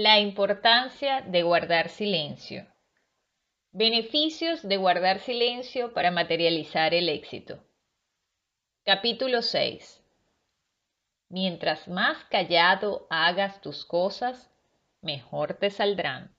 La 0.00 0.20
importancia 0.20 1.22
de 1.22 1.42
guardar 1.42 1.88
silencio. 1.88 2.64
Beneficios 3.72 4.62
de 4.62 4.76
guardar 4.76 5.18
silencio 5.18 5.92
para 5.92 6.12
materializar 6.12 6.94
el 6.94 7.08
éxito. 7.08 7.64
Capítulo 8.84 9.42
6. 9.42 10.00
Mientras 11.28 11.88
más 11.88 12.24
callado 12.26 13.08
hagas 13.10 13.60
tus 13.60 13.84
cosas, 13.84 14.48
mejor 15.00 15.54
te 15.54 15.68
saldrán. 15.68 16.32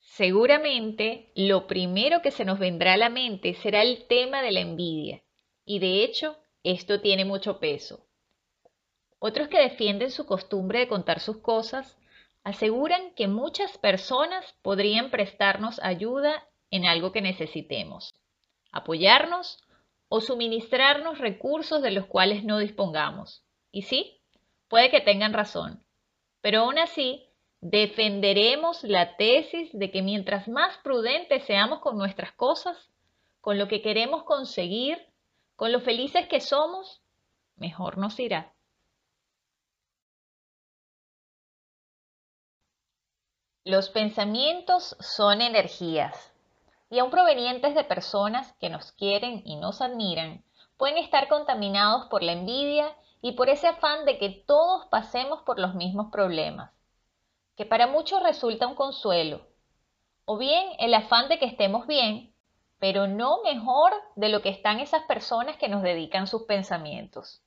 Seguramente 0.00 1.30
lo 1.36 1.68
primero 1.68 2.22
que 2.22 2.32
se 2.32 2.44
nos 2.44 2.58
vendrá 2.58 2.94
a 2.94 2.96
la 2.96 3.08
mente 3.08 3.54
será 3.54 3.82
el 3.82 4.08
tema 4.08 4.42
de 4.42 4.50
la 4.50 4.62
envidia, 4.62 5.22
y 5.64 5.78
de 5.78 6.02
hecho 6.02 6.36
esto 6.64 7.00
tiene 7.00 7.24
mucho 7.24 7.60
peso. 7.60 8.05
Otros 9.18 9.48
que 9.48 9.60
defienden 9.60 10.10
su 10.10 10.26
costumbre 10.26 10.80
de 10.80 10.88
contar 10.88 11.20
sus 11.20 11.38
cosas 11.38 11.96
aseguran 12.44 13.14
que 13.14 13.26
muchas 13.26 13.76
personas 13.78 14.54
podrían 14.62 15.10
prestarnos 15.10 15.80
ayuda 15.82 16.46
en 16.70 16.86
algo 16.86 17.12
que 17.12 17.20
necesitemos, 17.20 18.14
apoyarnos 18.70 19.64
o 20.08 20.20
suministrarnos 20.20 21.18
recursos 21.18 21.82
de 21.82 21.90
los 21.90 22.06
cuales 22.06 22.44
no 22.44 22.58
dispongamos. 22.58 23.42
Y 23.72 23.82
sí, 23.82 24.20
puede 24.68 24.90
que 24.90 25.00
tengan 25.00 25.32
razón, 25.32 25.84
pero 26.40 26.60
aún 26.60 26.78
así 26.78 27.26
defenderemos 27.60 28.84
la 28.84 29.16
tesis 29.16 29.70
de 29.72 29.90
que 29.90 30.02
mientras 30.02 30.46
más 30.46 30.76
prudentes 30.78 31.44
seamos 31.44 31.80
con 31.80 31.98
nuestras 31.98 32.32
cosas, 32.32 32.76
con 33.40 33.58
lo 33.58 33.66
que 33.66 33.82
queremos 33.82 34.22
conseguir, 34.24 34.98
con 35.56 35.72
lo 35.72 35.80
felices 35.80 36.28
que 36.28 36.40
somos, 36.40 37.02
mejor 37.56 37.98
nos 37.98 38.20
irá. 38.20 38.55
Los 43.66 43.88
pensamientos 43.88 44.96
son 45.00 45.40
energías 45.40 46.32
y 46.88 47.00
aun 47.00 47.10
provenientes 47.10 47.74
de 47.74 47.82
personas 47.82 48.52
que 48.60 48.70
nos 48.70 48.92
quieren 48.92 49.42
y 49.44 49.56
nos 49.56 49.80
admiran, 49.80 50.44
pueden 50.76 50.98
estar 50.98 51.26
contaminados 51.26 52.06
por 52.06 52.22
la 52.22 52.30
envidia 52.30 52.96
y 53.22 53.32
por 53.32 53.48
ese 53.48 53.66
afán 53.66 54.04
de 54.04 54.18
que 54.18 54.30
todos 54.46 54.86
pasemos 54.86 55.42
por 55.42 55.58
los 55.58 55.74
mismos 55.74 56.12
problemas, 56.12 56.70
que 57.56 57.66
para 57.66 57.88
muchos 57.88 58.22
resulta 58.22 58.68
un 58.68 58.76
consuelo, 58.76 59.40
o 60.26 60.38
bien 60.38 60.68
el 60.78 60.94
afán 60.94 61.28
de 61.28 61.40
que 61.40 61.46
estemos 61.46 61.88
bien, 61.88 62.32
pero 62.78 63.08
no 63.08 63.42
mejor 63.42 63.92
de 64.14 64.28
lo 64.28 64.42
que 64.42 64.50
están 64.50 64.78
esas 64.78 65.02
personas 65.06 65.56
que 65.56 65.68
nos 65.68 65.82
dedican 65.82 66.28
sus 66.28 66.44
pensamientos. 66.44 67.42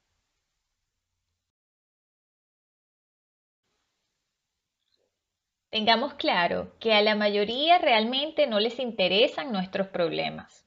Tengamos 5.69 6.15
claro 6.15 6.73
que 6.79 6.93
a 6.93 7.01
la 7.03 7.13
mayoría 7.13 7.77
realmente 7.77 8.47
no 8.47 8.59
les 8.59 8.79
interesan 8.79 9.51
nuestros 9.51 9.87
problemas. 9.89 10.65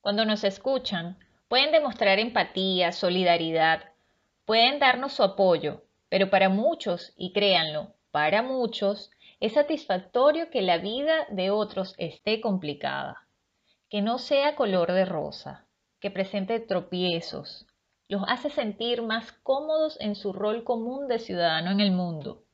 Cuando 0.00 0.24
nos 0.24 0.44
escuchan, 0.44 1.18
pueden 1.48 1.72
demostrar 1.72 2.20
empatía, 2.20 2.92
solidaridad, 2.92 3.90
pueden 4.44 4.78
darnos 4.78 5.14
su 5.14 5.24
apoyo, 5.24 5.82
pero 6.08 6.30
para 6.30 6.48
muchos, 6.48 7.12
y 7.16 7.32
créanlo, 7.32 7.94
para 8.12 8.42
muchos, 8.42 9.10
es 9.40 9.54
satisfactorio 9.54 10.48
que 10.50 10.62
la 10.62 10.78
vida 10.78 11.26
de 11.30 11.50
otros 11.50 11.94
esté 11.98 12.40
complicada, 12.40 13.26
que 13.88 14.00
no 14.00 14.18
sea 14.18 14.54
color 14.54 14.92
de 14.92 15.06
rosa, 15.06 15.66
que 15.98 16.12
presente 16.12 16.60
tropiezos, 16.60 17.66
los 18.06 18.22
hace 18.28 18.48
sentir 18.48 19.02
más 19.02 19.32
cómodos 19.32 20.00
en 20.00 20.14
su 20.14 20.32
rol 20.32 20.62
común 20.62 21.08
de 21.08 21.18
ciudadano 21.18 21.72
en 21.72 21.80
el 21.80 21.90
mundo, 21.90 22.44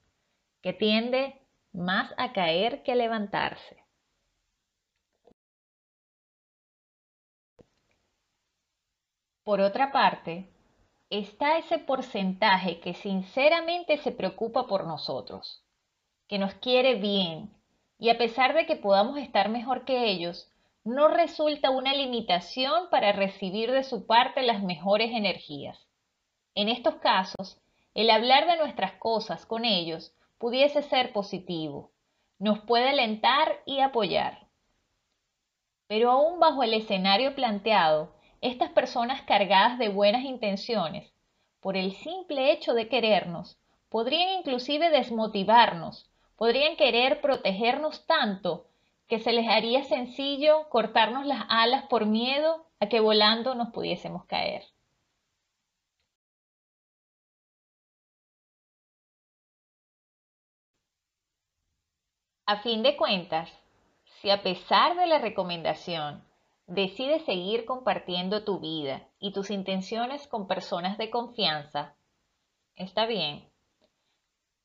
que 0.63 0.73
tiende 0.73 1.46
más 1.77 2.13
a 2.17 2.33
caer 2.33 2.83
que 2.83 2.95
levantarse. 2.95 3.85
Por 9.45 9.61
otra 9.61 9.93
parte, 9.93 10.51
está 11.11 11.59
ese 11.59 11.79
porcentaje 11.79 12.81
que 12.81 12.95
sinceramente 12.95 13.99
se 13.99 14.11
preocupa 14.11 14.67
por 14.67 14.87
nosotros, 14.87 15.63
que 16.27 16.39
nos 16.39 16.55
quiere 16.55 16.97
bien 16.97 17.55
y 17.99 18.11
a 18.11 18.19
pesar 18.19 18.55
de 18.55 18.67
que 18.67 18.77
podamos 18.77 19.19
estar 19.19 19.49
mejor 19.49 19.85
que 19.85 20.07
ellos, 20.07 20.51
no 20.85 21.09
resulta 21.09 21.71
una 21.71 21.95
limitación 21.95 22.91
para 22.91 23.13
recibir 23.13 23.71
de 23.71 23.85
su 23.85 24.07
parte 24.07 24.43
las 24.43 24.63
mejores 24.63 25.11
energías. 25.13 25.79
En 26.55 26.69
estos 26.69 26.97
casos, 26.97 27.61
el 27.95 28.11
hablar 28.11 28.47
de 28.47 28.57
nuestras 28.57 28.93
cosas 28.95 29.47
con 29.47 29.65
ellos 29.65 30.13
pudiese 30.39 30.83
ser 30.83 31.13
positivo, 31.13 31.91
nos 32.39 32.61
puede 32.61 32.91
alentar 32.91 33.63
y 33.65 33.81
apoyar. 33.81 34.47
Pero 35.87 36.11
aún 36.11 36.41
bajo 36.41 36.63
el 36.63 36.75
escenario 36.75 37.35
planteado, 37.35 38.15
estas 38.41 38.71
personas 38.71 39.23
cargadas 39.23 39.79
de 39.79 39.89
buenas 39.89 40.25
intenciones, 40.25 41.13
por 41.61 41.77
el 41.77 41.93
simple 41.93 42.53
hecho 42.53 42.75
de 42.75 42.89
querernos, 42.89 43.59
podrían 43.89 44.39
inclusive 44.39 44.91
desmotivarnos, 44.91 46.11
podrían 46.37 46.77
querer 46.77 47.21
protegernos 47.21 48.07
tanto 48.07 48.67
que 49.09 49.21
se 49.21 49.33
les 49.33 49.49
haría 49.49 49.85
sencillo 49.85 50.69
cortarnos 50.69 51.25
las 51.25 51.45
alas 51.49 51.85
por 51.85 52.07
miedo 52.07 52.67
a 52.81 52.89
que 52.89 53.01
volando 53.01 53.55
nos 53.55 53.71
pudiésemos 53.71 54.27
caer. 54.27 54.65
A 62.49 62.59
fin 62.59 62.85
de 62.85 62.97
cuentas, 62.97 63.51
si 64.21 64.31
a 64.31 64.41
pesar 64.45 64.97
de 64.97 65.09
la 65.09 65.19
recomendación 65.19 66.25
decides 66.69 67.25
seguir 67.25 67.65
compartiendo 67.65 68.45
tu 68.45 68.61
vida 68.61 69.09
y 69.19 69.33
tus 69.33 69.51
intenciones 69.51 70.29
con 70.29 70.47
personas 70.47 70.97
de 70.97 71.11
confianza, 71.11 71.97
está 72.77 73.05
bien. 73.07 73.51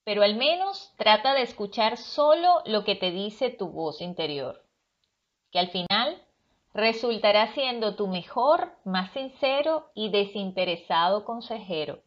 Pero 0.04 0.22
al 0.22 0.36
menos 0.36 0.94
trata 0.96 1.34
de 1.34 1.42
escuchar 1.42 1.98
solo 1.98 2.62
lo 2.66 2.84
que 2.84 2.94
te 2.94 3.10
dice 3.10 3.50
tu 3.50 3.70
voz 3.70 4.00
interior, 4.02 4.64
que 5.52 5.58
al 5.58 5.70
final 5.70 6.22
resultará 6.76 7.52
siendo 7.56 7.96
tu 7.96 8.06
mejor, 8.06 8.78
más 8.86 9.12
sincero 9.12 9.90
y 9.96 10.12
desinteresado 10.12 11.26
consejero. 11.26 12.04